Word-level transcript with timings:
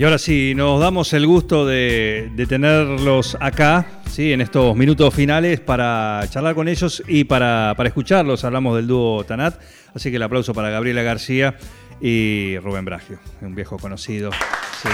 Y 0.00 0.04
ahora 0.04 0.16
sí, 0.16 0.54
nos 0.56 0.80
damos 0.80 1.12
el 1.12 1.26
gusto 1.26 1.66
de, 1.66 2.30
de 2.34 2.46
tenerlos 2.46 3.36
acá, 3.38 3.84
¿sí? 4.10 4.32
en 4.32 4.40
estos 4.40 4.74
minutos 4.74 5.12
finales, 5.12 5.60
para 5.60 6.22
charlar 6.30 6.54
con 6.54 6.68
ellos 6.68 7.02
y 7.06 7.24
para, 7.24 7.74
para 7.76 7.90
escucharlos. 7.90 8.42
Hablamos 8.42 8.76
del 8.76 8.86
dúo 8.86 9.24
Tanat, 9.24 9.60
así 9.94 10.08
que 10.08 10.16
el 10.16 10.22
aplauso 10.22 10.54
para 10.54 10.70
Gabriela 10.70 11.02
García 11.02 11.54
y 12.00 12.56
Rubén 12.60 12.86
Bragio, 12.86 13.18
un 13.42 13.54
viejo 13.54 13.76
conocido. 13.76 14.30
¿sí? 14.32 14.88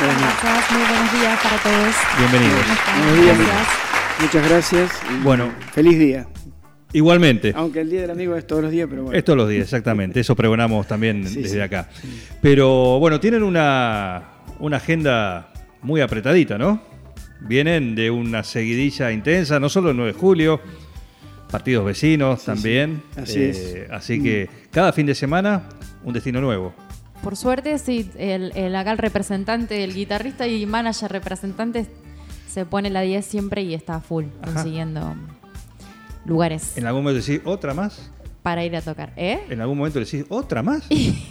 Gracias, 0.00 0.70
muy 0.70 0.82
buenos 0.88 1.12
días 1.12 1.38
para 1.42 1.56
todos. 1.58 1.94
Bienvenidos. 2.16 2.64
Buenos 2.96 3.24
días. 3.24 3.36
Gracias. 3.36 3.68
Muchas 4.20 4.48
gracias. 4.48 4.90
y 5.10 5.22
Bueno. 5.22 5.52
Feliz 5.74 5.98
día. 5.98 6.26
Igualmente. 6.92 7.52
Aunque 7.56 7.80
el 7.80 7.90
Día 7.90 8.02
del 8.02 8.10
Amigo 8.10 8.36
es 8.36 8.46
todos 8.46 8.62
los 8.62 8.70
días, 8.70 8.86
pero 8.90 9.04
bueno. 9.04 9.18
Es 9.18 9.24
todos 9.24 9.36
los 9.36 9.48
días, 9.48 9.62
exactamente. 9.64 10.20
Eso 10.20 10.36
pregonamos 10.36 10.86
también 10.86 11.26
Sí, 11.26 11.42
desde 11.42 11.54
sí. 11.56 11.60
acá. 11.60 11.88
Pero 12.40 12.98
bueno, 12.98 13.18
tienen 13.20 13.42
una, 13.42 14.22
una 14.58 14.76
agenda 14.76 15.52
muy 15.82 16.00
apretadita, 16.00 16.58
¿no? 16.58 16.82
Vienen 17.40 17.94
de 17.94 18.10
una 18.10 18.44
seguidilla 18.44 19.10
intensa, 19.10 19.58
no 19.58 19.68
solo 19.68 19.90
el 19.90 19.96
9 19.96 20.12
de 20.12 20.18
julio, 20.18 20.60
partidos 21.50 21.84
vecinos 21.84 22.44
también. 22.44 23.02
Eh, 23.16 23.20
Así 23.22 23.42
es. 23.42 23.76
Así 23.90 24.22
que 24.22 24.48
cada 24.70 24.92
fin 24.92 25.06
de 25.06 25.14
semana, 25.14 25.68
un 26.04 26.12
destino 26.12 26.40
nuevo. 26.40 26.74
Por 27.22 27.36
suerte, 27.36 27.78
sí, 27.78 28.10
el, 28.18 28.52
el- 28.56 28.74
acá 28.76 28.92
el 28.92 28.98
representante, 28.98 29.82
el 29.84 29.94
guitarrista 29.94 30.46
y 30.46 30.66
manager 30.66 31.10
representante 31.10 31.86
se 32.48 32.66
pone 32.66 32.90
la 32.90 33.00
10 33.00 33.24
siempre 33.24 33.62
y 33.62 33.74
está 33.74 34.00
full, 34.00 34.24
consiguiendo 34.44 35.14
lugares 36.24 36.76
En 36.76 36.86
algún 36.86 37.02
momento 37.04 37.24
decís, 37.24 37.40
¿otra 37.44 37.74
más? 37.74 38.10
para 38.42 38.64
ir 38.64 38.74
a 38.74 38.82
tocar. 38.82 39.12
¿Eh? 39.16 39.40
En 39.50 39.60
algún 39.60 39.78
momento 39.78 40.00
decís, 40.00 40.24
¿otra 40.28 40.62
más? 40.62 40.84
sí, 40.88 41.24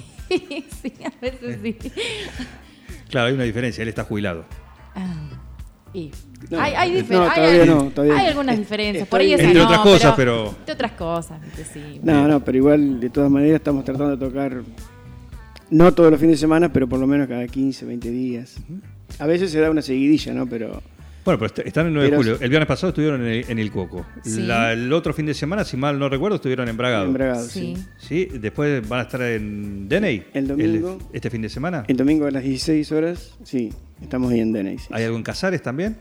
a 1.06 1.11
veces 1.22 1.59
sí. 1.61 1.78
Claro, 3.09 3.28
hay 3.28 3.34
una 3.34 3.44
diferencia, 3.44 3.81
él 3.81 3.89
está 3.89 4.06
jubilado. 4.06 4.45
Ah, 4.95 5.14
y 5.94 6.09
No, 6.50 6.62
hay, 6.62 6.73
hay, 6.73 6.92
no, 6.92 6.97
difer- 7.00 7.30
hay- 7.36 7.67
no, 7.67 7.84
todavía 7.89 8.17
hay 8.17 8.28
algunas 8.28 8.53
Es- 8.53 8.59
diferencias. 8.62 9.08
Por 9.09 9.19
ahí 9.19 9.34
esa 9.34 9.44
Entre 9.44 9.59
no, 9.59 9.66
otras 9.66 9.80
cosas, 9.81 10.14
pero- 10.16 10.56
De 10.66 10.72
otras 10.72 10.92
cosas, 10.94 11.42
¿viste? 11.42 11.66
sí. 11.66 12.00
No, 12.02 12.25
no, 12.30 12.39
pero 12.45 12.58
igual, 12.58 13.00
de 13.02 13.09
todas 13.09 13.30
maneras, 13.30 13.56
estamos 13.56 13.84
tratando 13.84 14.16
de 14.16 14.25
tocar, 14.25 14.62
no 15.69 15.94
todos 15.94 16.09
los 16.12 16.19
fines 16.22 16.38
de 16.38 16.39
semana, 16.39 16.72
pero 16.72 16.88
por 16.88 17.00
lo 17.00 17.08
menos 17.08 17.28
cada 17.28 17.45
15, 17.45 17.86
20 17.86 18.09
días. 18.09 18.56
A 19.19 19.25
veces 19.25 19.52
se 19.52 19.59
da 19.59 19.69
una 19.69 19.81
seguidilla, 19.81 20.34
¿no? 20.34 20.47
Pero 20.47 20.81
Bueno, 21.23 21.38
pero 21.39 21.45
est- 21.47 21.59
están 21.67 21.88
el 21.88 21.94
9 21.94 22.09
de 22.09 22.17
julio. 22.17 22.38
El 22.41 22.50
viernes 22.50 22.67
pasado 22.67 22.89
estuvieron 22.89 23.22
en 23.22 23.27
el, 23.27 23.45
en 23.47 23.59
el. 23.59 23.72
Sí. 24.23 24.41
La- 24.41 24.73
el 24.73 24.91
otro 24.91 25.14
fin 25.14 25.25
de 25.25 25.33
semana, 25.33 25.63
si 25.63 25.78
mal 25.78 26.00
no 26.00 26.09
recuerdo, 26.09 26.38
estuvieron 26.38 26.67
en 26.67 26.75
Bragado. 26.78 27.05
en 27.05 27.13
Bragado, 27.13 27.44
Sí. 27.47 27.75
sí. 28.00 28.28
Sí, 28.31 28.38
después 28.39 28.88
van 28.88 29.00
a 29.02 29.03
estar 29.03 29.22
en 29.22 29.88
Deney. 29.88 30.25
El 30.33 30.47
domingo. 30.47 30.97
este 31.13 31.30
fin 31.30 31.41
de 31.41 31.50
semana. 31.50 31.83
El 31.88 31.97
domingo 31.97 32.25
a 32.25 32.31
las 32.31 32.44
16 32.44 32.91
horas, 32.91 33.36
sí, 33.44 33.72
estamos 34.02 34.31
ahí 34.31 34.39
en 34.39 34.52
Deney. 34.52 34.78
sí. 34.80 34.88
¿Hay 34.91 35.03
algo 35.03 35.17
en 35.17 35.23
Casares 35.23 35.61
también? 35.61 35.95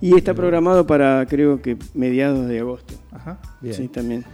Y 0.00 0.14
está 0.14 0.34
programado 0.34 0.86
para, 0.86 1.24
creo 1.26 1.60
que, 1.62 1.76
mediados 1.94 2.46
de 2.46 2.60
agosto. 2.60 2.94
Ajá, 3.10 3.40
bien. 3.60 3.74
Sí, 3.74 3.88
también. 3.88 4.24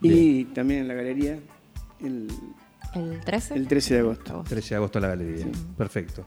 Y 0.00 0.44
también 0.46 0.80
en 0.80 0.88
la 0.88 0.94
galería, 0.94 1.38
el, 2.02 2.26
¿El 2.94 3.20
13? 3.24 3.54
el 3.54 3.66
13 3.68 3.94
de 3.94 4.00
agosto. 4.00 4.44
13 4.48 4.70
de 4.70 4.76
agosto 4.76 4.98
en 4.98 5.02
la 5.02 5.08
galería. 5.08 5.46
Perfecto. 5.76 6.26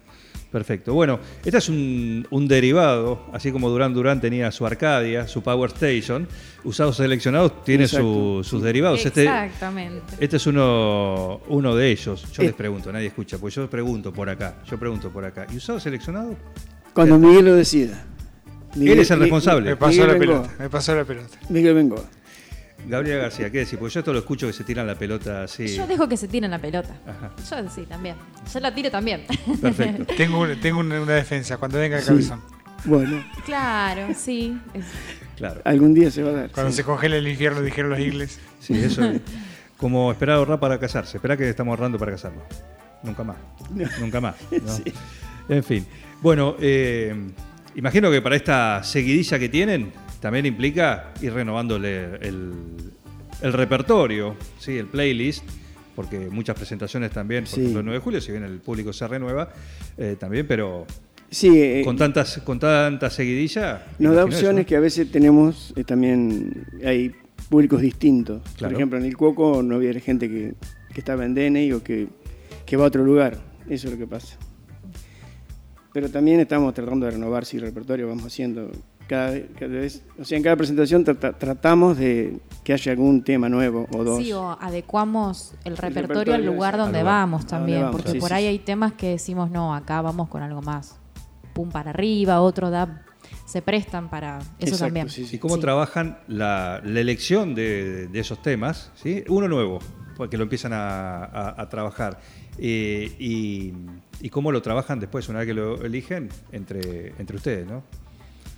Perfecto. 0.51 0.93
Bueno, 0.93 1.19
este 1.43 1.57
es 1.57 1.67
un, 1.67 2.25
un 2.29 2.47
derivado, 2.47 3.25
así 3.33 3.51
como 3.51 3.69
Durán 3.69 3.93
Durán 3.93 4.21
tenía 4.21 4.49
su 4.51 4.65
Arcadia, 4.65 5.27
su 5.27 5.43
Power 5.43 5.69
Station, 5.71 6.25
usados 6.63 6.95
seleccionados 6.97 7.63
tiene 7.65 7.85
su- 7.87 8.41
sus 8.43 8.63
derivados. 8.63 9.05
Este, 9.05 9.23
Exactamente. 9.23 10.13
este 10.19 10.37
es 10.37 10.47
uno, 10.47 11.41
uno 11.49 11.75
de 11.75 11.91
ellos. 11.91 12.25
Yo 12.31 12.43
Eh. 12.43 12.47
les 12.47 12.55
pregunto, 12.55 12.91
nadie 12.93 13.07
escucha, 13.07 13.37
pues 13.37 13.55
yo 13.55 13.69
pregunto 13.69 14.13
por 14.13 14.29
acá, 14.29 14.55
yo 14.69 14.79
pregunto 14.79 15.09
por 15.11 15.25
acá. 15.25 15.45
¿Y 15.51 15.57
usado 15.57 15.79
seleccionado? 15.81 16.35
Cuando 16.93 17.19
Miguel 17.19 17.45
lo 17.45 17.55
decida. 17.55 18.05
Él 18.75 18.99
es 18.99 19.11
el 19.11 19.19
responsable. 19.19 19.71
Me 19.71 19.75
pasó 19.75 19.91
Miguel 19.91 20.07
la 20.07 20.17
pelota. 20.19 20.53
Me 20.59 20.69
pasó 20.69 20.95
la 20.95 21.03
pelota. 21.03 21.37
Miguel 21.49 21.73
Bengoa. 21.73 22.03
Gabriela 22.87 23.23
García, 23.23 23.49
¿qué 23.51 23.59
decir? 23.59 23.77
Porque 23.79 23.93
yo 23.93 23.99
esto 23.99 24.13
lo 24.13 24.19
escucho 24.19 24.47
que 24.47 24.53
se 24.53 24.63
tiran 24.63 24.87
la 24.87 24.95
pelota 24.95 25.43
así. 25.43 25.67
Yo 25.75 25.85
dejo 25.87 26.07
que 26.07 26.17
se 26.17 26.27
tiren 26.27 26.51
la 26.51 26.59
pelota. 26.59 26.95
Ajá. 27.05 27.31
Yo 27.63 27.69
sí, 27.69 27.85
también. 27.87 28.15
Yo 28.53 28.59
la 28.59 28.73
tiro 28.73 28.89
también. 28.91 29.25
Perfecto. 29.61 30.05
Tengo, 30.17 30.41
un- 30.41 30.59
tengo 30.61 30.79
una, 30.79 30.99
defensa. 31.13 31.57
Cuando 31.57 31.77
venga 31.79 31.99
el 31.99 32.05
cabezón. 32.05 32.41
Bueno, 32.85 33.23
claro, 33.45 34.13
sí. 34.15 34.57
Es- 34.73 34.85
Claro. 35.35 35.61
algún 35.65 35.93
día 35.93 36.09
se 36.09 36.23
va 36.23 36.29
a 36.31 36.33
dar. 36.33 36.49
Cuando 36.49 36.71
sí. 36.71 36.77
se 36.77 36.83
congela 36.83 37.15
el 37.17 37.27
infierno, 37.27 37.61
dijeron 37.61 37.91
los 37.91 37.99
ingleses. 37.99 38.39
Sí, 38.59 38.73
eso 38.73 39.03
es. 39.05 39.21
Como 39.77 40.11
esperar 40.11 40.37
ahorrar 40.37 40.59
para 40.59 40.79
casarse. 40.79 41.17
Espera 41.17 41.37
que 41.37 41.47
estamos 41.47 41.73
ahorrando 41.73 41.99
para 41.99 42.13
casarnos. 42.13 42.43
Nunca 43.03 43.23
más. 43.23 43.37
Nunca 43.99 44.19
más. 44.19 44.35
¿no? 44.51 44.71
Sí. 44.75 44.83
En 45.49 45.63
fin. 45.63 45.85
Bueno, 46.21 46.55
eh, 46.59 47.13
imagino 47.75 48.09
que 48.09 48.19
para 48.21 48.35
esta 48.35 48.83
seguidilla 48.83 49.37
que 49.37 49.49
tienen, 49.49 49.91
también 50.19 50.45
implica 50.45 51.13
ir 51.21 51.33
renovándole 51.33 52.15
el, 52.21 52.53
el 53.41 53.53
repertorio, 53.53 54.35
¿sí? 54.59 54.77
el 54.77 54.87
playlist, 54.87 55.43
porque 55.95 56.19
muchas 56.29 56.55
presentaciones 56.55 57.11
también, 57.11 57.43
por 57.43 57.53
Sí. 57.53 57.59
ejemplo, 57.61 57.79
el 57.79 57.85
9 57.85 57.99
de 57.99 58.03
julio, 58.03 58.21
si 58.21 58.31
bien 58.31 58.43
el 58.43 58.59
público 58.59 58.93
se 58.93 59.07
renueva, 59.07 59.49
eh, 59.97 60.15
también, 60.19 60.45
pero 60.47 60.85
Sí, 61.29 61.49
eh, 61.61 61.81
con 61.83 61.97
tantas 61.97 62.37
con 62.43 62.57
tanta 62.59 63.09
seguidilla. 63.09 63.85
nos 63.99 64.15
da 64.15 64.23
opciones 64.23 64.61
eso, 64.61 64.69
que 64.69 64.75
a 64.77 64.79
veces 64.79 65.11
tenemos 65.11 65.73
eh, 65.75 65.83
también, 65.83 66.65
hay 66.85 67.11
públicos 67.49 67.81
distintos. 67.81 68.41
Claro. 68.57 68.71
Por 68.71 68.73
ejemplo, 68.73 68.97
en 68.99 69.05
el 69.05 69.17
Cuoco 69.17 69.61
no 69.61 69.75
había 69.75 69.93
gente 69.99 70.29
que, 70.29 70.53
que 70.93 70.99
estaba 70.99 71.25
en 71.25 71.33
DNI 71.35 71.73
o 71.73 71.83
que, 71.83 72.07
que 72.65 72.77
va 72.77 72.85
a 72.85 72.87
otro 72.87 73.03
lugar. 73.03 73.37
Eso 73.69 73.87
es 73.87 73.93
lo 73.93 73.99
que 73.99 74.07
pasa. 74.07 74.37
Pero 75.93 76.09
también 76.09 76.39
estamos 76.39 76.73
tratando 76.73 77.05
de 77.05 77.13
renovar 77.13 77.43
sí, 77.45 77.57
el 77.57 77.63
repertorio, 77.63 78.07
vamos 78.07 78.25
haciendo 78.25 78.71
cada, 79.07 79.31
vez- 79.31 79.45
cada 79.57 79.71
vez, 79.73 80.03
o 80.19 80.23
sea, 80.25 80.37
en 80.37 80.43
cada 80.43 80.55
presentación 80.55 81.03
trata- 81.03 81.33
tratamos 81.33 81.97
de 81.97 82.39
que 82.63 82.73
haya 82.73 82.91
algún 82.91 83.23
tema 83.23 83.47
nuevo 83.49 83.87
o 83.91 84.03
dos. 84.03 84.23
Sí, 84.23 84.31
o 84.33 84.57
adecuamos 84.59 85.53
el 85.63 85.77
repertorio, 85.77 86.01
repertorio, 86.07 86.33
al 86.35 86.45
lugar 86.45 86.77
donde 86.77 86.99
Al 86.99 87.03
lugar. 87.05 87.19
vamos 87.21 87.45
también. 87.47 87.81
vamos, 87.83 87.95
porque 87.97 88.11
sí, 88.11 88.19
por 88.19 88.29
sí, 88.29 88.35
ahí 88.35 88.43
sí. 88.43 88.47
hay 88.49 88.59
temas 88.59 88.93
que 88.93 89.09
decimos, 89.09 89.49
no, 89.51 89.73
acá 89.73 90.01
vamos 90.01 90.27
con 90.29 90.41
algo 90.43 90.61
más. 90.61 90.99
Pum 91.53 91.69
para 91.69 91.89
arriba, 91.91 92.41
otro 92.41 92.69
da. 92.69 93.03
Se 93.45 93.61
prestan 93.61 94.09
para 94.09 94.39
eso 94.39 94.47
Exacto, 94.59 94.85
también. 94.85 95.09
sí, 95.09 95.25
sí. 95.25 95.37
¿Y 95.37 95.39
cómo 95.39 95.55
Sí. 95.55 95.61
trabajan 95.61 96.19
la, 96.27 96.81
la 96.83 96.99
elección 96.99 97.55
de, 97.55 98.07
de 98.07 98.19
esos 98.19 98.41
temas? 98.41 98.91
¿sí? 98.95 99.23
Uno 99.29 99.47
nuevo, 99.47 99.79
porque 100.17 100.37
lo 100.37 100.43
empiezan 100.43 100.73
a, 100.73 101.23
a- 101.23 101.61
a 101.61 101.69
trabajar. 101.69 102.19
Eh, 102.57 103.15
y, 103.19 103.73
y 104.19 104.29
cómo 104.29 104.51
lo 104.51 104.61
trabajan 104.61 104.99
después, 104.99 105.29
una 105.29 105.39
vez 105.39 105.47
que 105.47 105.53
lo 105.53 105.81
eligen, 105.85 106.29
entre, 106.51 107.13
entre 107.19 107.37
ustedes, 107.37 107.67
¿no? 107.67 107.83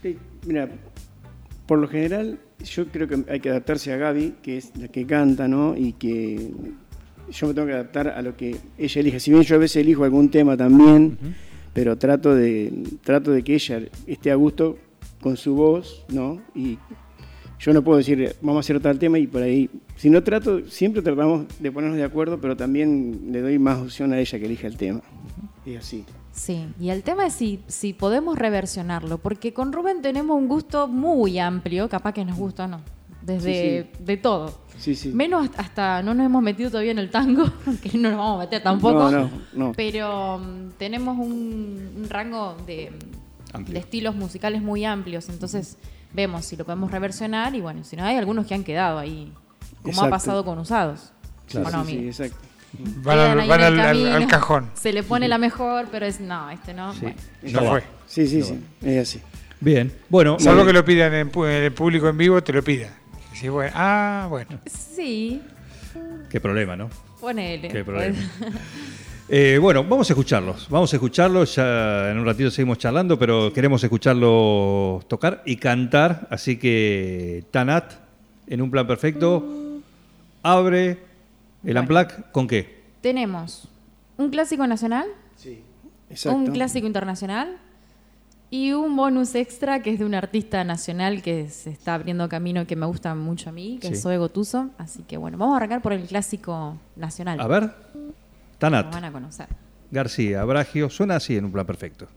Sí, 0.02 0.18
mira, 0.46 0.70
por 1.68 1.80
lo 1.80 1.88
general 1.88 2.40
yo 2.64 2.88
creo 2.88 3.08
que 3.08 3.24
hay 3.30 3.40
que 3.40 3.50
adaptarse 3.50 3.94
a 3.94 3.98
Gaby, 3.98 4.36
que 4.42 4.58
es 4.58 4.76
la 4.78 4.88
que 4.88 5.06
canta, 5.06 5.48
¿no? 5.48 5.76
Y 5.78 5.94
que 5.94 6.52
yo 7.32 7.48
me 7.48 7.54
tengo 7.54 7.68
que 7.68 7.74
adaptar 7.74 8.08
a 8.08 8.22
lo 8.22 8.36
que 8.36 8.56
ella 8.78 9.02
elige. 9.02 9.20
Si 9.20 9.32
bien 9.32 9.44
yo 9.44 9.56
a 9.56 9.60
veces 9.60 9.78
elijo 9.78 10.04
algún 10.04 10.30
tema 10.30 10.57
también, 10.57 11.18
pero 11.74 11.98
trato 11.98 12.34
de, 12.34 12.74
trato 13.04 13.31
de 13.31 13.44
que 13.44 13.56
ella 13.56 13.81
esté 14.07 14.31
a 14.31 14.36
gusto 14.36 14.78
con 15.22 15.38
su 15.38 15.56
voz, 15.56 16.06
¿no? 16.10 16.42
Y 16.56 16.78
yo 17.60 17.74
no 17.74 17.84
puedo 17.84 17.98
decir, 17.98 18.36
vamos 18.42 18.57
a 18.57 18.60
hacer 18.62 18.80
tal 18.80 18.98
tema 18.98 19.19
y 19.19 19.28
por 19.28 19.42
ahí... 19.42 19.69
Si 19.98 20.10
no 20.10 20.24
trato, 20.24 20.66
siempre 20.68 21.01
tratamos 21.01 21.46
de 21.60 21.72
ponernos 21.72 21.98
de 21.98 22.06
acuerdo, 22.06 22.40
pero 22.40 22.56
también 22.56 23.31
le 23.31 23.42
doy 23.42 23.60
más 23.60 23.80
opción 23.80 24.13
a 24.13 24.19
ella 24.19 24.40
que 24.40 24.46
elija 24.46 24.68
el 24.68 24.78
tema. 24.78 25.01
Y 25.66 25.75
así. 25.75 26.06
Sí, 26.39 26.74
y 26.80 26.89
el 26.89 27.03
tema 27.03 27.25
es 27.25 27.33
si, 27.33 27.62
si 27.68 27.91
podemos 27.91 28.38
reversionarlo, 28.39 29.18
porque 29.18 29.53
con 29.53 29.74
Rubén 29.74 30.01
tenemos 30.01 30.38
un 30.38 30.47
gusto 30.47 30.88
muy 30.88 31.38
amplio, 31.38 31.89
capaz 31.89 32.13
que 32.13 32.24
nos 32.24 32.38
gusta 32.38 32.63
o 32.63 32.68
no, 32.69 32.81
desde 33.21 33.91
de 34.00 34.15
todo. 34.15 34.57
Sí, 34.77 34.95
sí. 34.95 35.09
Menos 35.09 35.50
hasta 35.57 36.01
no 36.01 36.13
nos 36.13 36.25
hemos 36.25 36.41
metido 36.41 36.69
todavía 36.69 36.91
en 36.91 37.00
el 37.00 37.12
tango, 37.12 37.44
que 37.83 37.97
no 37.97 38.12
nos 38.12 38.19
vamos 38.19 38.38
a 38.38 38.39
meter 38.45 38.63
tampoco. 38.63 39.12
No, 39.12 39.12
no, 39.12 39.30
no. 39.51 39.74
Pero 39.74 40.39
mm, 40.39 40.69
tenemos 40.77 41.18
un, 41.18 41.91
un 41.97 42.09
rango 42.09 42.56
de, 42.65 42.94
Amplio. 43.51 43.74
de 43.74 43.80
estilos 43.81 44.15
musicales 44.15 44.62
muy 44.62 44.86
amplios, 44.86 45.27
entonces 45.27 45.77
vemos 46.13 46.45
si 46.45 46.56
lo 46.56 46.63
podemos 46.63 46.89
reversionar 46.89 47.53
y 47.53 47.59
bueno, 47.59 47.83
si 47.83 47.97
no 47.97 48.06
hay 48.06 48.15
algunos 48.15 48.47
que 48.47 48.53
han 48.53 48.63
quedado 48.63 48.97
ahí, 48.97 49.33
como 49.83 50.03
ha 50.03 50.09
pasado 50.09 50.45
con 50.45 50.57
Usados. 50.57 51.12
Sí, 51.47 51.57
¿O 51.57 51.69
no, 51.69 51.83
sí, 51.83 51.91
sí, 51.91 52.07
exacto. 52.07 52.49
Van, 52.74 53.39
al, 53.39 53.48
van 53.48 53.75
camino. 53.75 54.27
cajón. 54.27 54.69
Se 54.74 54.94
le 54.94 55.04
pone 55.04 55.27
la 55.27 55.38
mejor, 55.38 55.88
pero 55.92 56.06
es 56.06 56.19
no, 56.19 56.50
este 56.50 56.74
no. 56.74 56.94
Sí. 56.94 57.01
Bueno. 57.01 57.62
No 57.62 57.69
fue. 57.69 57.83
Sí, 58.06 58.27
sí, 58.27 58.44
sí, 58.44 58.60
es 58.81 59.10
así. 59.10 59.21
Bien, 59.60 59.92
bueno. 60.10 60.38
Salvo 60.39 60.66
que 60.66 60.74
lo 60.74 60.86
pidan 60.86 61.13
en, 61.13 61.31
el 61.38 61.71
público 61.74 62.07
en 62.07 62.18
vivo, 62.18 62.42
te 62.42 62.54
lo 62.54 62.62
bueno, 63.48 63.71
ah, 63.74 64.27
bueno. 64.30 64.60
Sí, 64.66 65.42
Qué 66.30 66.42
problema, 66.42 66.75
¿no? 66.75 66.89
ponele. 67.21 67.69
Qué 67.69 67.83
problema. 67.83 68.18
Eh, 69.31 69.60
bueno, 69.62 69.83
vamos 69.83 70.10
a 70.10 70.13
escucharlos. 70.13 70.68
Vamos 70.72 70.92
a 70.92 70.95
escucharlos. 70.95 71.54
Ya 71.54 72.10
en 72.10 72.18
un 72.18 72.25
ratito 72.25 72.50
seguimos 72.50 72.80
charlando, 72.80 73.19
pero 73.19 73.54
queremos 73.54 73.83
escucharlos 73.83 75.07
tocar 75.07 75.44
y 75.45 75.57
cantar. 75.57 76.27
Así 76.31 76.57
que 76.57 77.44
Tanat, 77.51 77.94
en 78.48 78.60
un 78.60 78.72
plan 78.72 78.88
perfecto, 78.88 79.81
abre 80.42 80.98
el 81.64 81.74
Bueno. 81.74 81.82
Unplugged 81.82 82.26
con 82.32 82.48
qué? 82.48 82.84
Tenemos 83.02 83.68
un 84.18 84.30
clásico 84.30 84.66
nacional, 84.68 85.08
Exacto. 86.10 86.38
un 86.38 86.48
clásico 86.48 86.88
internacional 86.88 87.58
y 88.52 88.72
un 88.74 88.96
bonus 88.96 89.36
extra 89.36 89.82
que 89.82 89.92
es 89.94 90.00
de 90.00 90.06
un 90.06 90.16
artista 90.16 90.64
nacional 90.64 91.22
que 91.22 91.50
se 91.50 91.70
está 91.70 91.94
abriendo 91.94 92.28
camino 92.28 92.66
que 92.66 92.76
me 92.76 92.86
gusta 92.88 93.14
mucho 93.16 93.50
a 93.50 93.52
mí, 93.54 93.78
que 93.80 93.88
Sí. 93.90 93.94
es 93.94 94.02
Zoe 94.02 94.18
Gotuso. 94.18 94.72
Así 94.78 95.04
que 95.04 95.18
bueno, 95.18 95.38
vamos 95.38 95.54
a 95.54 95.58
arrancar 95.58 95.82
por 95.82 95.94
el 95.94 96.08
clásico 96.08 96.78
nacional. 96.96 97.40
A 97.40 97.48
ver, 97.48 97.64
Lo 97.64 98.14
Tanat, 98.58 98.92
van 98.92 99.06
a 99.06 99.12
conocer. 99.12 99.48
García, 99.92 100.44
Bragio, 100.46 100.90
suena 100.90 101.16
así 101.16 101.38
en 101.38 101.46
un 101.46 101.52
plan 101.52 101.66
perfecto. 101.66 102.08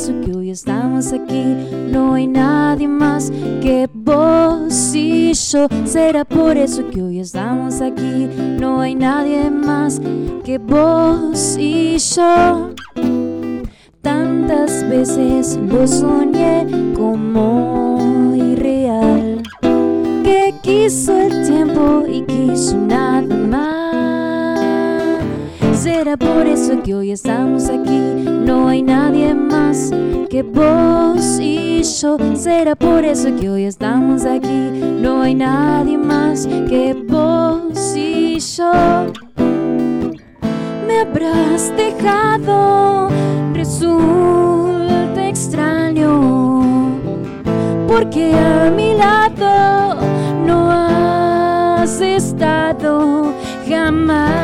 Eso 0.00 0.18
que 0.24 0.32
hoy 0.32 0.50
estamos 0.50 1.12
aquí. 1.12 1.44
No 1.92 2.14
hay 2.14 2.26
nadie 2.26 2.88
más 2.88 3.30
que 3.60 3.86
vos 3.92 4.94
y 4.94 5.34
yo. 5.34 5.68
Será 5.84 6.24
por 6.24 6.56
eso 6.56 6.88
que 6.88 7.02
hoy 7.02 7.20
estamos 7.20 7.82
aquí. 7.82 8.26
No 8.58 8.80
hay 8.80 8.94
nadie 8.94 9.50
más 9.50 10.00
que 10.42 10.56
vos 10.56 11.56
y 11.58 11.98
yo. 11.98 12.70
Tantas 14.00 14.88
veces 14.88 15.58
lo 15.68 15.86
soñé 15.86 16.66
como 16.94 18.34
irreal 18.34 19.42
Que 20.24 20.54
quiso 20.62 21.12
el 21.20 21.46
tiempo 21.46 22.04
y 22.08 22.22
quiso 22.22 22.78
nada 22.78 23.19
Será 25.82 26.18
por 26.18 26.46
eso 26.46 26.82
que 26.82 26.94
hoy 26.94 27.10
estamos 27.10 27.70
aquí. 27.70 27.98
No 28.44 28.68
hay 28.68 28.82
nadie 28.82 29.34
más 29.34 29.90
que 30.28 30.42
vos 30.42 31.38
y 31.40 31.82
yo. 31.82 32.18
Será 32.36 32.76
por 32.76 33.02
eso 33.02 33.34
que 33.40 33.48
hoy 33.48 33.64
estamos 33.64 34.26
aquí. 34.26 34.70
No 35.00 35.22
hay 35.22 35.34
nadie 35.34 35.96
más 35.96 36.46
que 36.46 36.92
vos 37.08 37.96
y 37.96 38.38
yo. 38.40 38.72
Me 40.86 41.00
habrás 41.00 41.72
dejado. 41.74 43.08
Resulta 43.54 45.28
extraño. 45.28 46.90
Porque 47.88 48.34
a 48.34 48.70
mi 48.70 48.92
lado 48.98 49.96
no 50.46 50.70
has 50.70 52.02
estado. 52.02 53.32
Jamás 53.66 54.39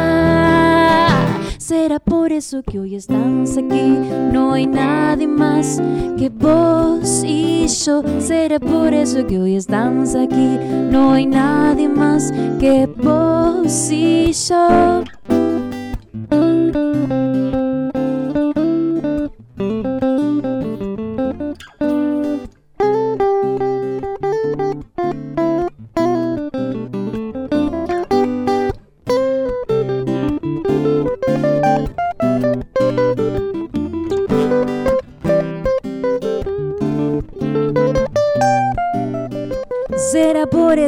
por 2.27 2.33
eso 2.33 2.61
que 2.61 2.81
hoy 2.81 2.97
estamos 2.97 3.57
aquí. 3.57 4.01
No 4.33 4.55
hay 4.55 4.67
nadie 4.67 5.29
más 5.29 5.81
que 6.19 6.29
vos 6.29 7.23
y 7.25 7.69
yo. 7.69 8.03
Será 8.19 8.59
por 8.59 8.93
eso 8.93 9.25
que 9.29 9.39
hoy 9.39 9.55
estamos 9.55 10.17
aquí. 10.17 10.59
No 10.91 11.13
hay 11.13 11.27
nadie 11.27 11.89
más 11.89 12.33
que 12.59 12.89
vos 12.97 13.93
y 13.93 14.33
yo 14.33 15.05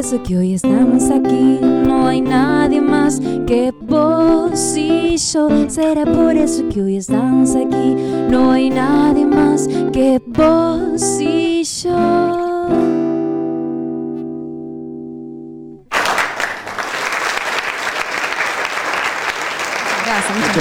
eso 0.09 0.23
que 0.23 0.37
hoy 0.39 0.53
estamos 0.55 1.03
aquí. 1.11 1.59
No 1.61 2.07
hay 2.07 2.21
nadie 2.21 2.81
más 2.81 3.19
que 3.45 3.71
vos 3.79 4.75
y 4.75 5.15
yo. 5.17 5.69
Será 5.69 6.03
por 6.03 6.35
eso 6.35 6.67
que 6.69 6.81
hoy 6.81 6.97
estamos 6.97 7.55
aquí. 7.55 7.95
No 8.27 8.51
hay 8.51 8.71
nadie 8.71 9.25
más 9.25 9.67
que 9.93 10.19
vos 10.25 11.19
y 11.21 11.63
yo. 11.63 12.48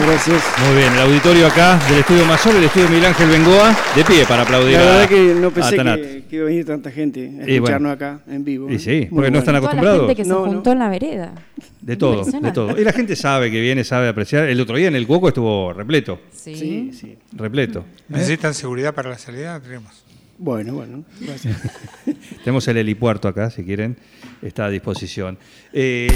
Muchas 0.00 0.26
gracias. 0.28 0.42
Muy 0.66 0.76
bien, 0.76 0.92
el 0.92 1.00
auditorio 1.00 1.46
acá 1.46 1.78
del 1.88 1.98
Estudio 2.00 2.24
Mayor, 2.26 2.56
el 2.56 2.64
Estudio 2.64 2.88
Miguel 2.88 3.04
Ángel 3.06 3.28
Bengoa, 3.28 3.76
de 3.94 4.04
pie 4.04 4.24
para 4.26 4.42
aplaudir 4.42 4.72
La 4.76 4.80
a- 4.82 4.84
verdad 4.86 5.08
que 5.08 5.34
no 5.34 5.48
a 5.48 5.50
pensé 5.50 5.76
que, 5.76 6.24
que 6.28 6.36
iba 6.36 6.44
a 6.44 6.48
venir 6.48 6.66
tanta 6.66 6.90
gente 6.90 7.20
a 7.20 7.24
Y 7.24 7.30
bueno. 7.34 7.52
escucharnos 7.54 7.92
acá 7.92 8.20
en 8.28 8.44
vivo. 8.44 8.70
Y 8.70 8.74
¿eh? 8.76 8.78
sí, 8.78 8.90
Muy 8.90 9.08
porque 9.10 9.30
no 9.30 9.38
están 9.38 9.54
bueno. 9.54 9.68
Toda 9.68 9.74
la 9.74 9.80
acostumbrados. 9.90 10.00
gente 10.08 10.16
que 10.16 10.24
se 10.24 10.30
no. 10.30 10.44
juntó 10.44 10.72
en 10.72 10.78
la 10.78 10.88
vereda. 10.88 11.32
De 11.80 11.96
todo, 11.96 12.24
de 12.24 12.52
todo. 12.52 12.78
Y 12.80 12.84
la 12.84 12.92
gente 12.92 13.16
sabe 13.16 13.50
que 13.50 13.60
viene, 13.60 13.82
sabe 13.84 14.08
apreciar. 14.08 14.48
El 14.48 14.60
otro 14.60 14.76
día 14.76 14.88
en 14.88 14.96
el 14.96 15.06
Cuoco 15.06 15.28
estuvo 15.28 15.72
repleto, 15.72 16.20
Sí. 16.34 16.54
Sí, 16.56 16.90
sí. 16.92 17.16
repleto. 17.32 17.84
¿Necesitan 18.08 18.54
seguridad 18.54 18.94
para 18.94 19.10
la 19.10 19.18
salida? 19.18 19.58
Tenemos. 19.60 19.92
Bueno, 20.38 20.74
bueno. 20.74 21.02
Gracias. 21.20 21.56
Tenemos 22.44 22.66
el 22.68 22.76
helipuerto 22.76 23.26
acá, 23.26 23.50
si 23.50 23.64
quieren, 23.64 23.96
está 24.42 24.66
a 24.66 24.70
disposición. 24.70 25.36
Eh, 25.72 26.08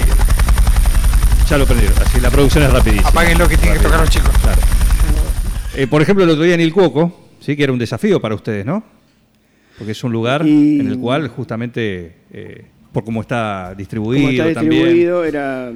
ya 1.47 1.57
lo 1.57 1.65
prendieron, 1.65 1.97
así 1.99 2.19
la 2.19 2.29
producción 2.29 2.63
es 2.63 2.71
rapidísima. 2.73 3.09
Apaguen 3.09 3.37
lo 3.37 3.47
que 3.47 3.57
tienen 3.57 3.77
que 3.77 3.83
tocar 3.83 3.99
los 4.01 4.09
chicos. 4.09 4.29
Claro. 4.41 4.61
Eh, 5.75 5.87
por 5.87 6.01
ejemplo, 6.01 6.23
el 6.23 6.29
otro 6.29 6.43
día 6.43 6.55
en 6.55 6.61
el 6.61 6.73
Cuoco, 6.73 7.29
sí 7.39 7.55
que 7.55 7.63
era 7.63 7.73
un 7.73 7.79
desafío 7.79 8.21
para 8.21 8.35
ustedes, 8.35 8.65
¿no? 8.65 8.83
Porque 9.77 9.91
es 9.93 10.03
un 10.03 10.11
lugar 10.11 10.45
Y- 10.47 10.79
en 10.79 10.87
el 10.87 10.99
cual 10.99 11.27
justamente, 11.29 12.15
eh, 12.31 12.65
por 12.91 13.03
cómo 13.03 13.21
está 13.21 13.73
distribuido, 13.75 14.27
Como 14.27 14.31
está 14.31 14.53
también. 14.53 14.83
distribuido, 14.83 15.23
era. 15.25 15.71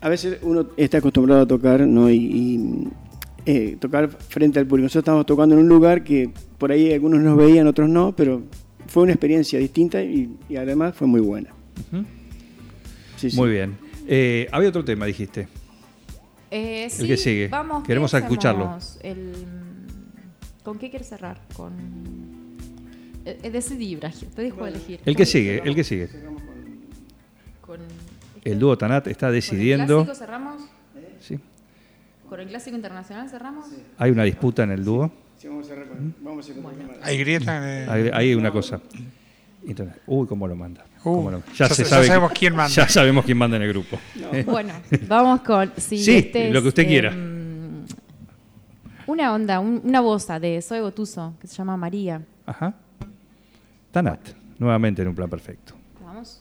A 0.00 0.08
veces 0.08 0.38
uno 0.42 0.68
está 0.76 0.98
acostumbrado 0.98 1.42
a 1.42 1.46
tocar, 1.46 1.80
¿no? 1.80 2.08
Y, 2.08 2.16
y, 2.16 2.88
eh, 3.46 3.76
tocar 3.80 4.08
frente 4.08 4.58
al 4.60 4.66
público. 4.66 4.84
Nosotros 4.84 5.02
estábamos 5.02 5.26
tocando 5.26 5.54
en 5.56 5.62
un 5.62 5.68
lugar 5.68 6.04
que 6.04 6.30
por 6.58 6.70
ahí 6.70 6.92
algunos 6.92 7.20
nos 7.20 7.36
veían, 7.36 7.66
otros 7.66 7.88
no, 7.88 8.14
pero 8.14 8.42
fue 8.86 9.02
una 9.02 9.12
experiencia 9.12 9.58
distinta 9.58 10.02
y, 10.02 10.30
y 10.48 10.56
además 10.56 10.94
fue 10.96 11.06
muy 11.08 11.20
buena. 11.20 11.50
Ujú. 11.92 12.04
Sí, 13.16 13.30
sí. 13.30 13.36
Muy 13.36 13.50
bien. 13.50 13.76
Eh, 14.06 14.48
había 14.52 14.68
otro 14.68 14.84
tema, 14.84 15.06
dijiste. 15.06 15.48
Eh, 16.50 16.88
sí, 16.90 17.06
que 17.06 17.16
sigue. 17.16 17.48
Vamos, 17.48 17.82
¿qué 17.82 17.88
Queremos 17.88 18.12
escucharlo. 18.14 18.78
El- 19.02 19.32
¿Con 20.62 20.78
qué 20.78 20.90
quieres 20.90 21.08
cerrar? 21.08 21.40
Con... 21.54 21.72
Eh, 23.24 23.38
eh, 23.42 23.50
decidí, 23.50 23.96
Bragio, 23.96 24.28
te 24.34 24.42
dejo 24.42 24.66
elegir. 24.66 25.00
El 25.04 25.16
que 25.16 25.26
sigue, 25.26 25.60
el 25.64 25.74
que 25.74 25.84
sigue. 25.84 26.08
Con, 27.60 27.80
El 28.44 28.58
dúo 28.58 28.76
Tanat 28.78 29.06
está 29.08 29.26
con 29.26 29.28
el 29.28 29.34
decidiendo. 29.34 30.04
clásico 30.04 30.14
cerramos? 30.14 30.62
Sí. 31.20 31.38
¿Con 32.28 32.40
el 32.40 32.48
clásico 32.48 32.76
internacional 32.76 33.28
cerramos? 33.28 33.66
Hay 33.98 34.10
una 34.10 34.24
disputa 34.24 34.62
en 34.64 34.70
el 34.72 34.84
dúo. 34.84 35.10
Sí, 35.38 35.48
vamos 35.48 35.66
a 35.66 35.68
cerrar 35.68 35.88
con- 35.88 36.14
vamos 36.20 36.48
a 36.50 36.54
con- 36.54 36.74
Hay 37.02 37.18
grieta. 37.18 37.82
eh, 37.82 37.86
Hay, 37.88 38.10
hay 38.12 38.34
una 38.34 38.50
cosa. 38.50 38.80
Entonces, 39.66 39.96
uy, 40.06 40.26
cómo 40.26 40.46
lo 40.46 40.54
manda. 40.56 40.84
Uh, 41.04 41.14
Cómo 41.16 41.30
lo- 41.30 41.42
ya 41.56 41.68
sa- 41.68 41.82
ya 41.82 41.84
sabemos 42.04 42.32
quién 42.32 42.54
manda. 42.54 42.72
Ya 42.72 42.88
sabemos 42.88 43.24
quién 43.24 43.36
manda 43.38 43.56
en 43.56 43.62
el 43.64 43.68
grupo. 43.68 43.98
Bueno, 44.46 44.72
vamos 45.08 45.40
con. 45.42 45.72
Sí, 45.76 45.98
Sí, 45.98 46.16
este 46.16 46.50
lo 46.50 46.62
que 46.62 46.68
usted 46.68 46.86
quiera. 46.86 47.12
em, 47.12 47.84
una 49.06 49.32
onda, 49.34 49.60
un- 49.60 49.80
una 49.84 50.00
boza 50.00 50.38
de 50.40 50.60
Zoe 50.62 50.80
Gotuso 50.80 51.34
que 51.40 51.46
se 51.46 51.54
llama 51.56 51.76
María. 51.76 52.22
Ajá. 52.46 52.74
Tanat, 53.92 54.20
nuevamente 54.58 55.02
en 55.02 55.08
un 55.08 55.14
plan 55.14 55.28
perfecto. 55.30 55.74
Vamos. 56.04 56.40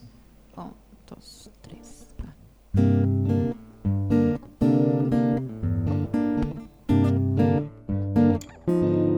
Un, 0.57 0.71
dos, 1.09 1.49
tres. 1.61 2.07
va. 2.19 3.35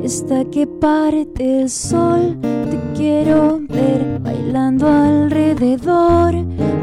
Hasta 0.05 0.45
que 0.51 0.65
parte 0.65 1.61
el 1.61 1.69
sol, 1.69 2.37
te 2.69 2.79
quiero 2.95 3.59
ver 3.69 4.19
bailando 4.19 4.88
alrededor. 4.88 6.36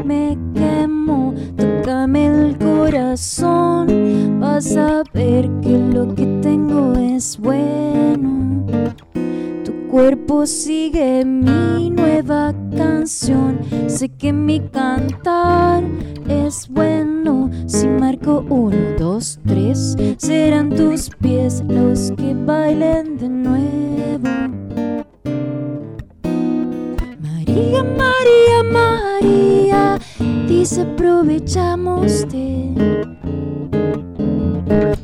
Me 0.03 0.37
quemo, 0.53 1.33
tócame 1.55 2.27
el 2.27 2.57
corazón. 2.57 4.39
Vas 4.39 4.75
a 4.75 5.03
ver 5.13 5.49
que 5.61 5.77
lo 5.77 6.13
que 6.15 6.25
tengo 6.41 6.93
es 6.93 7.37
bueno. 7.37 8.65
Tu 9.63 9.87
cuerpo 9.87 10.45
sigue 10.45 11.23
mi 11.25 11.89
nueva 11.89 12.53
canción. 12.75 13.59
Sé 13.87 14.09
que 14.09 14.33
mi 14.33 14.59
cantar 14.59 15.83
es 16.27 16.67
bueno. 16.69 17.49
Si 17.67 17.87
marco 17.87 18.45
uno, 18.49 18.77
dos, 18.97 19.39
tres, 19.45 19.95
serán 20.17 20.69
tus 20.69 21.09
pies 21.21 21.63
los 21.67 22.11
que 22.11 22.33
bailen 22.33 23.17
de 23.17 23.29
nuevo. 23.29 24.64
María, 27.55 27.83
María, 27.83 28.63
María, 28.69 29.99
dice 30.45 30.81
aprovechamos 30.81 32.27
de. 32.27 32.69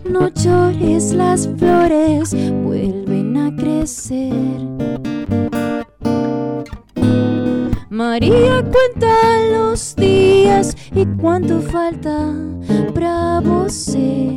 No 0.10 0.28
llores, 0.28 1.14
las 1.14 1.48
flores 1.58 2.36
vuelven 2.62 3.38
a 3.38 3.56
crecer. 3.56 4.34
María 7.90 8.62
cuenta 8.64 9.16
los 9.54 9.96
días 9.96 10.76
y 10.94 11.06
cuánto 11.22 11.62
falta, 11.62 12.34
bravo 12.94 13.70
sé. 13.70 14.36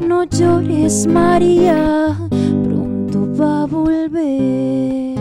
No 0.00 0.24
llores, 0.24 1.06
María, 1.06 2.16
pronto 2.64 3.28
va 3.40 3.62
a 3.62 3.66
volver. 3.66 5.13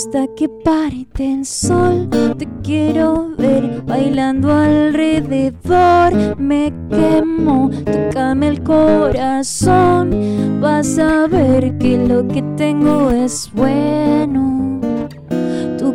Hasta 0.00 0.26
que 0.28 0.48
parte 0.48 1.30
el 1.30 1.44
sol, 1.44 2.08
te 2.38 2.48
quiero 2.62 3.34
ver 3.36 3.82
bailando 3.82 4.50
alrededor. 4.50 6.38
Me 6.38 6.72
quemo, 6.88 7.70
tócame 7.84 8.48
el 8.48 8.62
corazón. 8.62 10.58
Vas 10.58 10.98
a 10.98 11.26
ver 11.26 11.76
que 11.76 11.98
lo 11.98 12.26
que 12.26 12.40
tengo 12.56 13.10
es 13.10 13.50
bueno. 13.52 14.69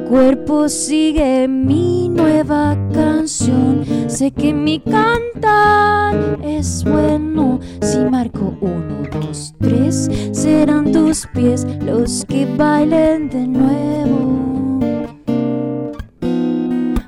Cuerpo 0.09 0.67
sigue 0.69 1.47
mi 1.47 2.09
nueva 2.09 2.75
canción. 2.93 3.83
Sé 4.07 4.29
que 4.31 4.53
mi 4.53 4.79
cantar 4.79 6.39
es 6.43 6.83
bueno. 6.83 7.59
Si 7.81 7.97
marco 7.99 8.55
uno, 8.61 9.01
dos, 9.11 9.55
tres, 9.59 10.09
serán 10.31 10.91
tus 10.91 11.25
pies 11.33 11.65
los 11.81 12.23
que 12.25 12.45
bailen 12.45 13.29
de 13.29 13.47
nuevo. 13.47 14.79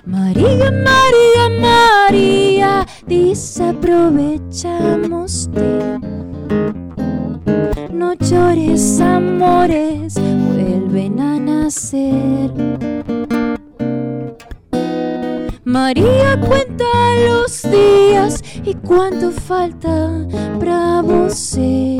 María, 0.05 0.71
María, 0.71 1.49
María, 1.61 2.87
desaprovechamos 3.05 5.51
de. 5.51 6.86
No 7.97 8.13
llores, 8.13 9.01
amores, 9.01 10.13
vuelven 10.13 11.19
a 11.19 11.39
nacer. 11.39 12.51
María 15.63 16.39
cuenta 16.39 16.85
los 17.27 17.63
días 17.63 18.43
y 18.63 18.75
cuánto 18.75 19.31
falta, 19.31 20.27
bravo 20.59 21.27
sé. 21.31 21.97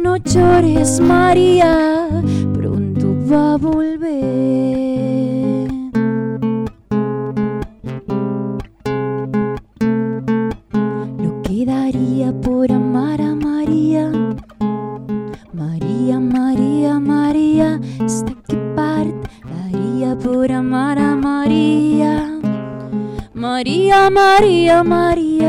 No 0.00 0.16
llores, 0.18 1.00
María, 1.00 2.08
pronto 2.54 3.16
va 3.28 3.54
a 3.54 3.56
volver. 3.56 4.91
María, 24.12 24.84
María, 24.84 25.48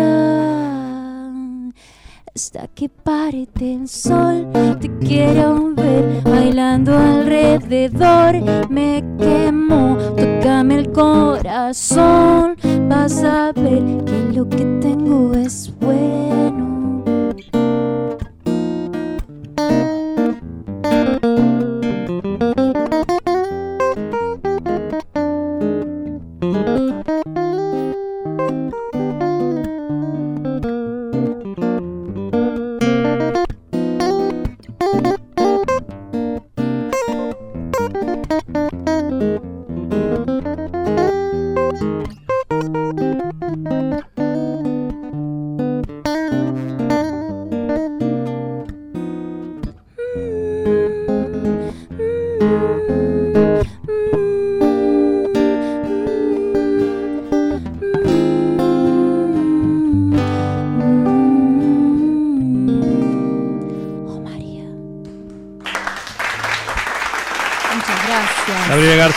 hasta 2.33 2.67
que 2.69 2.87
parte 2.87 3.73
el 3.73 3.89
sol. 3.89 4.47
Te 4.79 4.89
quiero 4.99 5.73
ver 5.75 6.21
bailando 6.23 6.97
alrededor. 6.97 8.69
Me 8.69 9.03
quemo, 9.19 9.97
tócame 10.15 10.75
el 10.75 10.91
corazón. 10.93 12.55
Vas 12.87 13.21
a 13.23 13.51
ver 13.51 13.83
que 14.05 14.31
lo 14.33 14.47
que 14.47 14.63
tengo 14.79 15.33
es 15.33 15.69
bueno. 15.81 16.82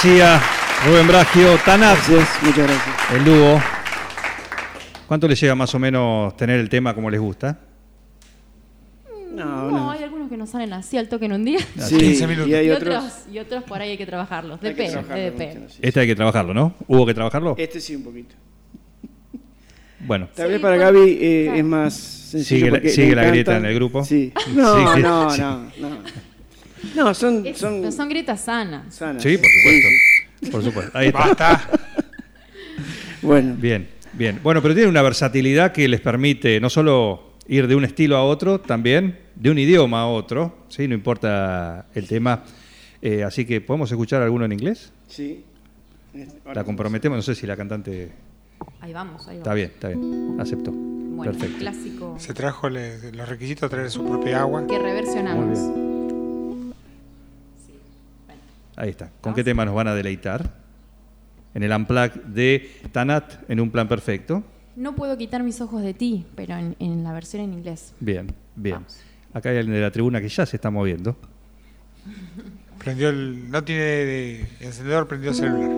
García, 0.00 0.38
Rubén 0.86 1.08
Bragio, 1.08 1.56
Tanat, 1.64 1.96
Gracias, 2.06 2.28
muchas 2.42 2.66
gracias. 2.66 2.96
el 3.14 3.24
dúo. 3.24 3.58
¿Cuánto 5.06 5.26
les 5.26 5.40
llega 5.40 5.54
más 5.54 5.74
o 5.74 5.78
menos 5.78 6.36
tener 6.36 6.60
el 6.60 6.68
tema 6.68 6.94
como 6.94 7.08
les 7.08 7.18
gusta? 7.18 7.58
No, 9.32 9.44
No, 9.46 9.70
no. 9.70 9.90
hay 9.92 10.02
algunos 10.02 10.28
que 10.28 10.36
no 10.36 10.46
salen 10.46 10.74
así 10.74 10.98
al 10.98 11.08
toque 11.08 11.24
en 11.24 11.32
un 11.32 11.46
día. 11.46 11.60
Sí, 11.78 11.96
15 11.96 12.26
minutos. 12.26 12.48
y 12.50 12.54
hay 12.54 12.66
Y 12.66 12.70
otros. 12.72 13.04
y 13.32 13.38
otros 13.38 13.64
por 13.64 13.80
ahí 13.80 13.92
hay 13.92 13.96
que 13.96 14.04
trabajarlos. 14.04 14.56
hay 14.56 14.60
que 14.60 14.68
Depende, 14.82 14.92
trabajarlo 14.92 15.24
depende. 15.24 15.60
mucho, 15.60 15.72
sí. 15.72 15.78
Este 15.80 16.00
hay 16.00 16.06
que 16.06 16.14
trabajarlo, 16.16 16.52
¿no? 16.52 16.74
¿Hubo 16.88 17.06
que 17.06 17.14
trabajarlo? 17.14 17.54
Este 17.56 17.80
sí, 17.80 17.96
un 17.96 18.04
poquito. 18.04 18.34
Bueno, 20.00 20.28
Tal 20.34 20.48
vez 20.48 20.58
Sí, 20.58 20.62
para 20.62 20.76
bueno, 20.76 20.92
Gaby 20.92 21.18
eh, 21.22 21.42
claro. 21.44 21.58
es 21.58 21.64
más 21.64 21.94
sencillo. 21.94 22.66
Sigue 22.66 22.70
la- 22.70 22.90
sigue 22.90 23.14
la 23.16 23.24
grieta 23.24 23.56
en 23.56 23.64
el 23.64 23.74
grupo. 23.74 24.04
Sí. 24.04 24.30
No, 24.54 24.94
Sí, 24.94 25.00
no, 25.02 25.30
sí. 25.30 25.40
no, 25.40 25.56
no. 25.80 25.98
No, 26.94 27.12
son, 27.14 27.46
Es- 27.46 27.58
son 27.58 27.80
pero 27.80 27.92
son 27.92 28.08
grietas 28.08 28.40
sanas. 28.42 28.94
sanas. 28.94 29.22
sí, 29.22 29.36
por 29.38 29.46
supuesto. 29.50 29.88
Por 30.52 30.62
supuesto. 30.64 30.98
Ahí 30.98 31.06
está. 31.08 31.18
Basta. 31.20 31.70
Bueno, 33.22 33.54
Bien, 33.58 33.88
bien. 34.12 34.38
Bueno, 34.42 34.62
pero 34.62 34.74
tiene 34.74 34.88
una 34.88 35.02
versatilidad 35.02 35.72
que 35.72 35.88
les 35.88 36.00
permite 36.00 36.60
no 36.60 36.70
solo 36.70 37.32
ir 37.48 37.66
de 37.66 37.74
un 37.74 37.84
estilo 37.84 38.16
a 38.16 38.24
otro, 38.24 38.60
también 38.60 39.18
de 39.34 39.50
un 39.50 39.58
idioma 39.58 40.02
a 40.02 40.06
otro, 40.06 40.64
¿sí? 40.68 40.86
No 40.88 40.94
importa 40.94 41.86
el 41.94 42.06
tema. 42.06 42.44
Eh, 43.02 43.22
así 43.24 43.44
que, 43.44 43.60
¿podemos 43.60 43.90
escuchar 43.90 44.22
alguno 44.22 44.44
en 44.44 44.52
inglés? 44.52 44.92
sí. 45.08 45.44
La 46.54 46.64
comprometemos, 46.64 47.16
no 47.16 47.20
sé 47.22 47.34
si 47.34 47.46
la 47.46 47.58
cantante... 47.58 48.10
Ahí 48.80 48.90
vamos, 48.94 49.20
ahí 49.28 49.36
vamos. 49.36 49.38
Está 49.38 49.52
bien, 49.52 49.70
está 49.74 49.88
bien. 49.88 50.36
Aceptó. 50.40 50.70
Bueno, 50.72 51.30
Perfecto. 51.32 51.58
clásico 51.58 52.16
Se 52.18 52.32
trajo 52.32 52.70
le- 52.70 53.12
los 53.12 53.28
requisitos, 53.28 53.68
traer 53.68 53.90
su 53.90 54.02
propia 54.02 54.40
agua. 54.40 54.66
que 54.66 54.78
reversionamos. 54.78 55.58
Muy 55.58 55.95
Ahí 58.76 58.90
está. 58.90 59.10
¿Con 59.20 59.34
qué 59.34 59.42
tema 59.42 59.64
nos 59.64 59.74
van 59.74 59.88
a 59.88 59.94
deleitar? 59.94 60.50
En 61.54 61.62
el 61.62 61.72
Unplug 61.72 62.12
de 62.24 62.70
Tanat 62.92 63.50
en 63.50 63.60
un 63.60 63.70
plan 63.70 63.88
perfecto. 63.88 64.44
No 64.76 64.94
puedo 64.94 65.16
quitar 65.16 65.42
mis 65.42 65.60
ojos 65.62 65.80
de 65.82 65.94
ti, 65.94 66.26
pero 66.36 66.54
en, 66.56 66.76
en 66.78 67.02
la 67.02 67.12
versión 67.14 67.42
en 67.42 67.54
inglés. 67.54 67.94
Bien, 67.98 68.26
bien. 68.54 68.74
Vamos. 68.76 69.00
Acá 69.32 69.48
hay 69.50 69.56
alguien 69.56 69.74
de 69.74 69.80
la 69.80 69.90
tribuna 69.90 70.20
que 70.20 70.28
ya 70.28 70.44
se 70.44 70.56
está 70.56 70.70
moviendo. 70.70 71.16
Prendió 72.78 73.08
el, 73.08 73.50
no 73.50 73.64
tiene 73.64 73.80
de- 73.82 74.48
encendedor, 74.60 75.08
prendió 75.08 75.30
el 75.30 75.36
celular. 75.36 75.70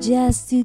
Just 0.00 0.50
to 0.50 0.64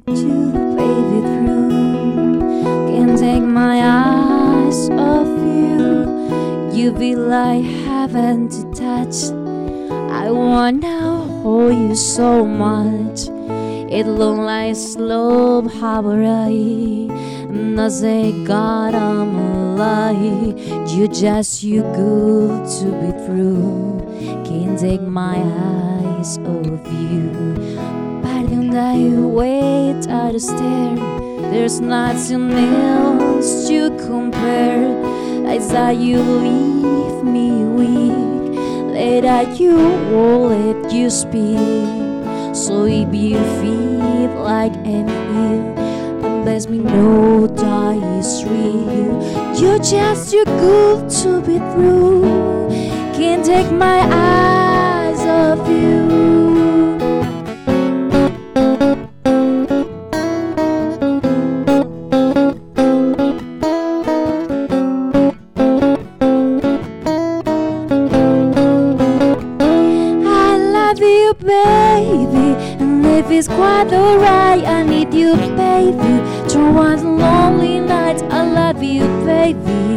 baby 0.76 1.20
through. 1.22 2.40
Can't 2.88 3.18
take 3.18 3.42
my 3.42 3.80
eyes 3.80 4.90
off 4.90 5.26
you. 5.26 6.70
You 6.72 6.92
be 6.92 7.14
like 7.16 7.64
heaven 7.64 8.48
to 8.48 8.62
touch. 8.74 9.30
I 10.10 10.30
wanna 10.30 11.18
hold 11.42 11.74
you 11.74 11.94
so 11.94 12.44
much. 12.44 13.28
It 13.90 14.06
look 14.06 14.36
like 14.36 14.76
slow 14.76 15.62
I 16.24 16.52
eh? 16.52 17.88
say, 17.88 18.44
God, 18.44 18.94
I'm 18.94 19.36
alive. 19.36 20.58
You 20.90 21.08
just 21.08 21.62
you 21.62 21.82
good 21.82 22.68
to 22.80 22.86
be 23.00 23.12
true. 23.26 24.00
Can't 24.44 24.78
take 24.78 25.02
my 25.02 25.36
eyes 25.36 26.36
off 26.38 26.86
you. 26.92 27.99
But 28.70 28.76
don't 28.76 29.16
I 29.16 29.26
wait 29.26 30.06
at 30.06 30.32
the 30.32 30.38
stair? 30.38 30.94
There's 31.50 31.80
nothing 31.80 32.52
else 32.52 33.66
to 33.66 33.90
compare. 34.06 34.86
I 35.48 35.58
saw 35.58 35.88
you 35.88 36.20
leave 36.20 37.24
me 37.24 37.50
weak. 37.64 38.58
Later 38.94 39.42
you 39.54 39.76
won't 40.12 40.84
let 40.84 40.92
you 40.92 41.10
speak. 41.10 41.56
So 42.54 42.84
if 42.84 43.12
you 43.12 43.38
feel 43.58 44.40
like 44.40 44.74
I'm 44.86 45.08
ill, 45.08 45.78
and 46.24 46.44
let 46.44 46.70
me 46.70 46.78
know 46.78 47.48
that 47.48 47.96
is 48.18 48.44
real. 48.44 49.18
You're 49.58 49.80
just 49.80 50.30
too 50.30 50.44
good 50.44 51.10
to 51.22 51.40
be 51.40 51.58
true. 51.74 52.68
Can't 53.16 53.44
take 53.44 53.72
my 53.72 53.98
eyes 54.12 55.20
off 55.26 55.68
you. 55.68 56.69
It's 73.40 73.48
quite 73.48 73.90
alright, 73.90 74.62
I 74.66 74.82
need 74.82 75.14
you, 75.14 75.34
baby. 75.56 76.12
Through 76.50 76.72
one 76.74 77.16
lonely 77.16 77.80
night, 77.80 78.22
I 78.24 78.44
love 78.44 78.82
you, 78.82 79.00
baby. 79.24 79.96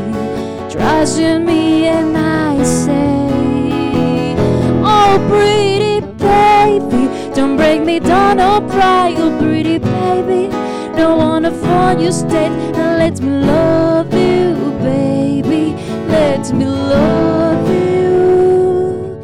Trust 0.72 1.20
in 1.20 1.46
me, 1.46 1.88
and 1.88 2.18
I 2.18 2.64
say, 2.64 4.34
Oh, 4.82 5.20
pretty 5.28 6.00
baby, 6.24 7.34
don't 7.36 7.58
break 7.58 7.84
me 7.84 8.00
down 8.00 8.40
or 8.40 8.62
cry, 8.72 9.14
oh, 9.18 9.38
pretty 9.38 9.78
baby. 9.78 10.48
Don't 10.96 11.18
wanna 11.18 11.52
fall 11.52 12.00
you 12.00 12.14
stay 12.14 12.48
and 12.48 12.98
let 12.98 13.20
me 13.20 13.46
love 13.46 14.14
you, 14.14 14.72
baby. 14.80 15.76
Let 16.08 16.54
me 16.54 16.66
love 16.66 17.70
you. 17.70 19.20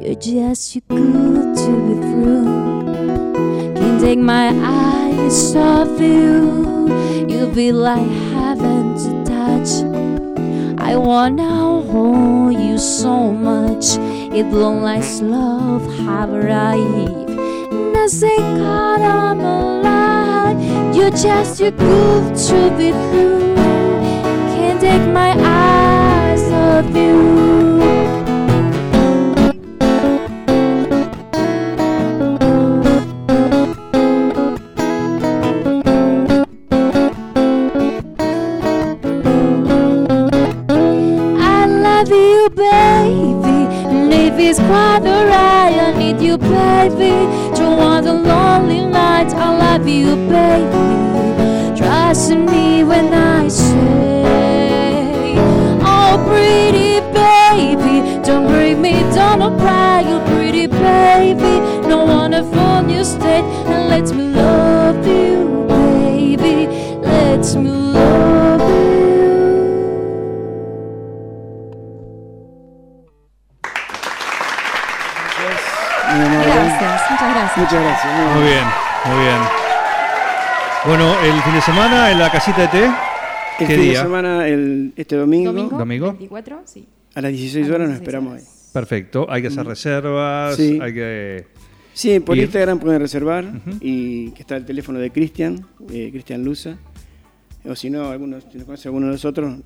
You're 0.00 0.16
just 0.16 0.72
too 0.72 0.80
take 4.20 4.26
my 4.26 4.48
eyes 4.62 5.56
off 5.56 6.00
you. 6.00 6.88
You 7.28 7.46
be 7.54 7.72
like 7.72 8.10
heaven 8.32 8.94
to 9.02 9.24
touch. 9.24 9.70
I 10.78 10.96
wanna 10.96 11.82
hold 11.90 12.54
you 12.54 12.78
so 12.78 13.32
much. 13.32 13.96
It 14.36 14.46
long 14.52 14.82
like 14.82 15.04
love 15.22 15.84
have 16.04 16.30
arrived. 16.30 17.30
And 17.70 17.96
I 17.96 18.06
say, 18.06 18.36
God, 18.36 19.00
I'm 19.00 19.40
alive. 19.40 20.94
You're 20.94 21.10
just 21.10 21.58
too 21.58 21.70
good 21.70 22.36
to 22.48 22.58
be 22.76 22.90
true. 22.90 23.54
Can't 24.54 24.80
take 24.80 25.06
my 25.12 25.32
eyes 25.38 26.42
off 26.52 26.94
you. 26.94 27.59
I 49.90 50.02
love 50.04 50.06
you, 50.06 50.16
baby. 50.28 51.76
Trust 51.76 52.30
in 52.30 52.46
me 52.46 52.84
when 52.84 53.12
I 53.12 53.48
say, 53.48 55.34
Oh, 55.82 56.22
pretty 56.28 57.00
baby, 57.12 58.22
don't 58.22 58.46
bring 58.46 58.80
me 58.80 59.02
down 59.12 59.42
or 59.42 59.56
cry, 59.58 60.00
you 60.02 60.20
pretty 60.32 60.68
baby. 60.68 61.58
No 61.88 62.04
wanna 62.04 62.44
phone 62.44 62.88
you 62.88 63.02
straight 63.04 63.44
and 63.66 63.88
let 63.88 64.14
me 64.14 64.28
love 64.32 65.04
you, 65.06 65.66
baby. 65.68 66.68
Let 67.02 67.54
me 67.56 67.70
love 67.70 68.60
you. 68.60 68.70
Gracias, 76.44 77.10
muchas 77.10 77.34
gracias. 77.34 77.56
Muchas 77.56 77.82
gracias. 77.82 78.14
muy 78.14 78.34
Muy 78.34 78.42
bien, 78.50 78.64
muy 79.06 79.18
bien. 79.24 79.59
Bueno, 80.86 81.12
el 81.20 81.42
fin 81.42 81.54
de 81.54 81.60
semana 81.60 82.10
en 82.10 82.18
la 82.18 82.32
casita 82.32 82.62
de 82.62 82.68
té. 82.68 82.84
El 82.84 82.92
¿Qué 83.58 83.66
fin 83.66 83.88
de 83.90 83.96
semana, 83.96 84.48
el, 84.48 84.92
este 84.96 85.16
domingo, 85.16 85.52
Domingo, 85.52 85.76
¿Domingo? 85.76 86.06
24, 86.12 86.62
sí. 86.64 86.88
a 87.14 87.20
las 87.20 87.30
16 87.32 87.56
A 87.56 87.68
las 87.68 87.74
horas 87.74 87.88
nos 87.88 87.98
16 87.98 88.00
esperamos 88.00 88.38
ahí. 88.38 88.44
Perfecto. 88.72 89.26
Hay 89.28 89.42
que 89.42 89.48
hacer 89.48 89.66
reservas. 89.66 90.56
Sí. 90.56 90.78
Hay 90.80 90.94
que. 90.94 91.46
Sí, 91.92 92.20
por 92.20 92.36
Ir. 92.36 92.44
Instagram 92.44 92.78
pueden 92.78 93.00
reservar 93.00 93.44
y 93.80 94.30
que 94.30 94.40
está 94.40 94.56
el 94.56 94.64
teléfono 94.64 94.98
de 94.98 95.10
Cristian, 95.10 95.66
eh, 95.92 96.08
Cristian 96.10 96.42
Luza. 96.42 96.76
O 97.66 97.74
si 97.76 97.90
no, 97.90 98.08
algunos, 98.08 98.44
si 98.50 98.56
nos 98.56 98.64
conoce 98.64 98.88
alguno 98.88 99.06
de 99.06 99.12
nosotros, 99.12 99.58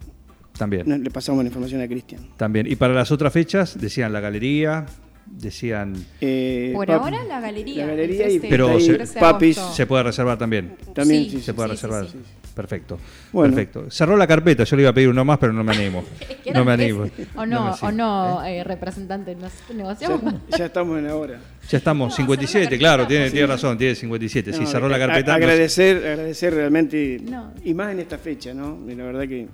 También. 0.58 1.04
le 1.04 1.10
pasamos 1.10 1.44
la 1.44 1.46
información 1.48 1.80
a 1.80 1.86
Cristian. 1.86 2.22
También. 2.36 2.66
Y 2.66 2.74
para 2.74 2.92
las 2.92 3.12
otras 3.12 3.32
fechas, 3.32 3.78
decían 3.80 4.12
la 4.12 4.18
galería, 4.18 4.86
decían. 5.26 5.94
Eh, 6.20 6.72
Por 6.74 6.90
ahora 6.90 7.24
la 7.24 7.40
galería. 7.40 7.86
La 7.86 7.92
galería 7.92 8.26
y 8.28 8.38
13 8.38 8.48
Pero 8.48 8.80
se- 8.80 8.94
13 8.94 9.14
de 9.14 9.20
Papis. 9.20 9.56
Se 9.56 9.86
puede 9.86 10.02
reservar 10.04 10.38
también. 10.38 10.76
También, 10.94 11.24
Sí, 11.24 11.30
sí, 11.30 11.40
Se 11.42 11.54
puede 11.54 11.70
sí, 11.70 11.76
sí, 11.76 11.82
reservar. 11.86 12.06
sí. 12.10 12.18
Perfecto. 12.54 13.00
Bueno. 13.32 13.52
Perfecto. 13.52 13.90
Cerró 13.90 14.16
la 14.16 14.28
carpeta. 14.28 14.62
Yo 14.62 14.76
le 14.76 14.82
iba 14.82 14.90
a 14.90 14.94
pedir 14.94 15.08
uno 15.08 15.24
más, 15.24 15.38
pero 15.38 15.52
no 15.52 15.64
me 15.64 15.74
animo. 15.74 16.04
¿Qué 16.44 16.52
No 16.52 16.64
me 16.64 16.72
animo. 16.72 17.06
O 17.34 17.44
no, 17.44 17.74
o 17.80 17.90
no, 17.90 18.44
eh, 18.44 18.62
representante, 18.62 19.34
nos 19.34 19.50
negociamos. 19.74 20.22
Ya, 20.50 20.58
ya 20.58 20.66
estamos 20.66 20.98
en 20.98 21.06
la 21.08 21.16
hora. 21.16 21.40
Ya 21.68 21.78
estamos, 21.78 22.10
No, 22.10 22.14
57, 22.16 22.64
cerró 22.66 22.70
la 22.76 22.78
claro, 22.78 23.06
tiene, 23.08 23.30
tiene 23.32 23.46
razón, 23.48 23.76
tiene 23.76 23.94
57. 23.96 24.52
Sí, 24.52 24.60
No, 24.60 24.66
cerró 24.68 24.88
la 24.88 24.98
carpeta. 25.00 25.34
a- 25.34 25.38
no- 25.38 25.44
agradecer, 25.44 25.96
agradecer 25.96 26.54
realmente, 26.54 27.18
No. 27.24 27.52
y 27.64 27.74
más 27.74 27.90
en 27.90 27.98
esta 28.00 28.18
fecha, 28.18 28.54
¿no? 28.54 28.78
Y 28.88 28.94
la 28.94 29.04
verdad 29.04 29.22
que... 29.26 29.48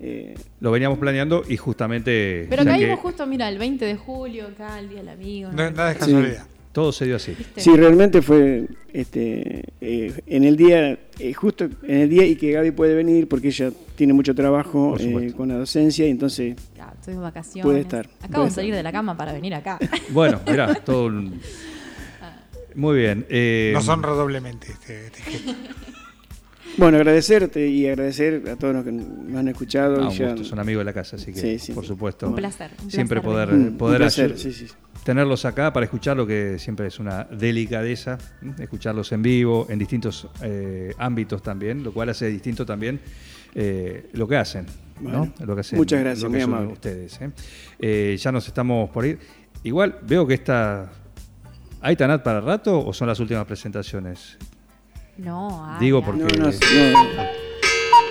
eh, 0.00 0.34
Lo 0.60 0.70
veníamos 0.70 0.98
planeando 0.98 1.42
y 1.48 1.56
justamente. 1.56 2.46
Pero 2.48 2.64
caímos 2.64 2.96
que 2.96 3.02
justo, 3.02 3.26
mira, 3.26 3.48
el 3.48 3.58
20 3.58 3.84
de 3.84 3.96
julio, 3.96 4.46
acá, 4.48 4.78
el 4.78 4.88
Día 4.88 4.98
del 4.98 5.08
Amigo. 5.08 5.50
No, 5.52 5.70
nada 5.70 5.90
es 5.92 5.98
Sí. 5.98 6.04
casualidad. 6.12 6.46
todo 6.72 6.92
se 6.92 7.06
dio 7.06 7.16
así. 7.16 7.32
¿viste? 7.36 7.60
Sí, 7.60 7.74
realmente 7.76 8.22
fue 8.22 8.68
este, 8.92 9.64
eh, 9.80 10.12
en 10.26 10.44
el 10.44 10.56
día, 10.56 10.96
eh, 11.18 11.32
justo 11.34 11.64
en 11.64 11.96
el 12.02 12.08
día 12.08 12.24
y 12.24 12.36
que 12.36 12.52
Gaby 12.52 12.70
puede 12.70 12.94
venir 12.94 13.26
porque 13.26 13.48
ella 13.48 13.72
tiene 13.96 14.12
mucho 14.12 14.32
trabajo 14.34 14.94
eh, 15.00 15.32
con 15.36 15.48
la 15.48 15.56
docencia 15.56 16.06
y 16.06 16.10
entonces 16.10 16.54
Ya, 16.76 16.92
estoy 16.94 17.14
de 17.14 17.20
vacaciones. 17.20 17.64
Puede 17.64 17.80
estar, 17.80 18.06
Acabo 18.20 18.32
puede 18.34 18.44
de 18.50 18.54
salir 18.54 18.74
de 18.76 18.82
la 18.84 18.92
cama 18.92 19.16
para 19.16 19.32
venir 19.32 19.54
acá. 19.54 19.78
Bueno, 20.10 20.40
mirá, 20.46 20.72
todo. 20.76 21.06
un- 21.06 21.40
Muy 22.76 22.96
bien. 22.98 23.26
eh, 23.28 23.72
Nos 23.74 23.88
honra 23.88 24.10
doblemente 24.12 24.70
este, 24.70 25.06
este 25.06 25.22
gesto. 25.22 25.52
Bueno, 26.78 26.96
agradecerte 26.98 27.66
y 27.68 27.86
agradecer 27.88 28.48
a 28.48 28.56
todos 28.56 28.74
los 28.74 28.84
que 28.84 28.92
nos 28.92 29.36
han 29.36 29.48
escuchado. 29.48 29.96
ah, 30.08 30.12
y 30.12 30.22
un 30.22 30.36
ya- 30.36 30.44
son 30.44 30.58
amigos 30.60 30.80
de 30.80 30.84
la 30.84 30.92
casa, 30.92 31.16
así 31.16 31.32
que, 31.32 31.40
Sí, 31.40 31.58
sí. 31.58 31.72
por 31.72 31.84
supuesto. 31.84 32.28
un 32.28 32.34
placer. 32.36 32.70
un 32.82 32.90
Siempre 32.90 33.20
placer 33.20 33.48
poder, 33.48 33.72
poder 33.76 34.00
un 34.00 34.06
placer, 34.06 34.32
hacer- 34.32 34.38
sí, 34.38 34.66
sí. 34.66 34.72
tenerlos 35.04 35.44
acá 35.44 35.72
para 35.72 35.84
escuchar 35.84 36.16
lo 36.16 36.26
que 36.26 36.58
siempre 36.58 36.86
es 36.86 36.98
una 36.98 37.24
delicadeza, 37.24 38.18
escucharlos 38.58 39.10
en 39.12 39.22
vivo, 39.22 39.66
en 39.68 39.78
distintos 39.78 40.28
eh, 40.42 40.94
ámbitos 40.98 41.42
también, 41.42 41.82
lo 41.82 41.92
cual 41.92 42.10
hace 42.10 42.28
distinto 42.28 42.64
también 42.64 43.00
eh, 43.54 44.08
lo 44.12 44.28
que 44.28 44.36
hacen. 44.36 44.66
¿no? 45.00 45.10
Bueno, 45.20 45.32
Lo 45.46 45.54
que 45.54 45.60
hacen, 45.62 45.78
muchas 45.78 46.00
gracias, 46.00 46.22
lo 46.22 46.30
que 46.30 46.40
son 46.42 46.66
ustedes. 46.68 47.20
¿eh? 47.20 47.30
Eh, 47.78 48.16
ya 48.20 48.30
nos 48.32 48.46
estamos 48.46 48.90
por 48.90 49.04
ir. 49.06 49.18
Igual, 49.64 49.98
veo 50.06 50.26
que 50.26 50.34
esta... 50.34 50.90
¿Hay 51.80 51.94
Tanat 51.96 52.22
para 52.22 52.40
rato 52.40 52.84
o 52.84 52.92
son 52.92 53.06
las 53.08 53.18
últimas 53.20 53.44
presentaciones? 53.46 54.36
No, 55.18 55.66
ay, 55.68 55.76
Digo 55.80 56.02
porque- 56.02 56.20
No, 56.22 56.28
no, 56.44 56.50
no. 56.50 56.52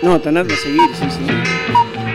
No, 0.04 0.20
va 0.44 0.54
a 0.54 0.58
seguir, 0.58 0.82
sí, 0.94 1.06
sí. 1.10 1.26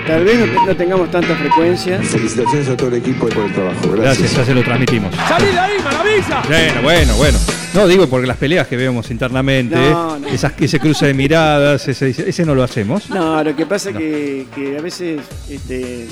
Tal 0.07 0.25
vez 0.25 0.39
no, 0.39 0.67
no 0.67 0.77
tengamos 0.77 1.11
tanta 1.11 1.35
frecuencia. 1.35 1.99
Felicitaciones 2.03 2.69
a 2.69 2.77
todo 2.77 2.89
el 2.89 2.95
equipo 2.97 3.27
por 3.29 3.45
el 3.45 3.53
trabajo. 3.53 3.91
Gracias, 3.97 4.37
ya 4.37 4.45
se 4.45 4.55
lo 4.55 4.63
transmitimos. 4.63 5.15
¡Salí 5.29 5.47
de 5.47 5.59
ahí, 5.59 5.73
maravilla! 5.83 6.43
Bueno, 6.47 6.83
bueno, 6.83 7.15
bueno. 7.17 7.39
No, 7.75 7.89
digo 7.89 8.07
porque 8.07 8.27
las 8.27 8.37
peleas 8.37 8.67
que 8.69 8.77
vemos 8.77 9.11
internamente, 9.11 9.75
No, 9.77 10.19
no. 10.19 10.29
esas 10.29 10.53
ese 10.61 10.79
cruce 10.79 11.07
de 11.07 11.15
miradas, 11.15 11.89
ese, 11.89 12.11
ese 12.11 12.45
no 12.45 12.55
lo 12.55 12.63
hacemos. 12.63 13.09
No, 13.09 13.43
lo 13.43 13.57
que 13.57 13.65
pasa 13.65 13.91
es 13.91 13.97
que, 13.97 14.47
que 14.55 14.77
a 14.77 14.83
veces 14.83 15.21
este, 15.49 16.07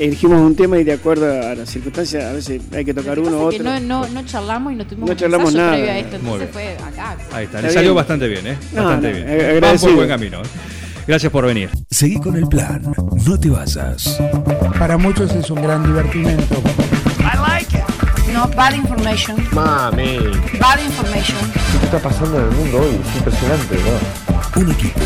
elegimos 0.00 0.40
un 0.40 0.56
tema 0.56 0.78
y 0.78 0.84
de 0.84 0.92
acuerdo 0.94 1.26
a 1.26 1.54
las 1.54 1.68
circunstancias, 1.70 2.24
a 2.24 2.32
veces 2.32 2.60
hay 2.74 2.84
que 2.84 2.94
tocar 2.94 3.18
uno 3.18 3.36
u 3.36 3.40
otro. 3.42 3.62
no, 3.62 3.78
no, 3.80 4.08
no 4.08 4.24
charlamos 4.26 4.72
y 4.72 4.76
no 4.76 4.84
tuvimos 4.86 5.06
No 5.08 5.12
un 5.12 5.18
charlamos 5.18 5.54
nada. 5.54 5.72
previo 5.72 5.90
a 5.90 5.98
esto, 5.98 6.18
Muy 6.20 6.32
entonces 6.34 6.56
bien. 6.56 6.76
fue 6.78 6.86
acá. 6.88 7.10
Ahí 7.32 7.44
está, 7.44 7.58
Está 7.58 7.60
le 7.62 7.68
salió 7.70 7.90
bien. 7.90 7.94
bastante 7.96 8.28
bien, 8.28 8.46
¿eh? 8.46 8.58
No, 8.72 8.84
Bastante 8.84 9.08
no, 9.10 9.14
bien. 9.16 9.26
ag- 9.28 9.30
Vamos 9.30 9.46
por 9.46 9.56
agradecido. 9.56 9.96
buen 9.96 10.08
camino. 10.08 10.38
¿eh? 10.40 10.46
Gracias 11.06 11.32
por 11.32 11.46
venir. 11.46 11.70
Seguí 11.90 12.18
con 12.20 12.36
el 12.36 12.46
plan. 12.46 12.82
No 13.26 13.38
te 13.40 13.50
vayas. 13.50 14.20
Para 14.78 14.96
muchos 14.96 15.32
es 15.34 15.50
un 15.50 15.62
gran 15.62 15.82
divertimento. 15.84 16.62
No, 18.32 18.46
bad 18.56 18.74
information. 18.74 19.36
Mami. 19.52 20.18
Bad 20.60 20.78
information. 20.86 21.36
¿Qué 21.80 21.86
está 21.86 21.98
pasando 21.98 22.38
en 22.38 22.44
el 22.44 22.50
mundo 22.52 22.78
hoy? 22.78 22.94
Es 23.10 23.16
impresionante, 23.16 23.74
¿no? 23.74 24.60
Un 24.62 24.70
equipo 24.70 25.00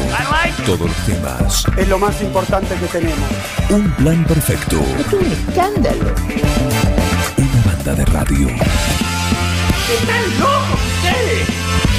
todos 0.64 0.80
los 0.80 0.96
temas. 1.06 1.64
Es 1.76 1.88
lo 1.88 1.98
más 1.98 2.20
importante 2.22 2.74
que 2.76 2.86
tenemos. 2.86 3.28
Un 3.70 3.90
plan 3.92 4.24
perfecto. 4.24 4.80
Es 4.98 5.12
un 5.12 5.24
escándalo. 5.26 6.14
Una 7.36 7.62
banda 7.66 7.94
de 7.94 8.04
radio. 8.06 8.48
¡Están 8.48 10.38
locos 10.40 10.80
ustedes! 11.02 11.93